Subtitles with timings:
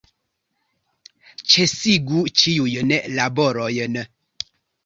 [1.55, 4.03] Ĉesigu ĉiujn laborojn!